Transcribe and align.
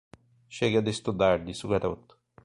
Chega 0.57 0.81
de 0.81 0.89
estudar, 0.89 1.37
disse 1.45 1.63
o 1.67 1.71
garoto. 1.73 2.13